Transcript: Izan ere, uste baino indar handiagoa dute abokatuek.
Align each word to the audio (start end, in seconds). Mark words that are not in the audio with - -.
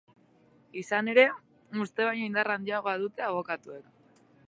Izan 0.81 1.11
ere, 1.13 1.27
uste 1.85 2.09
baino 2.09 2.27
indar 2.31 2.53
handiagoa 2.57 2.99
dute 3.07 3.29
abokatuek. 3.31 3.97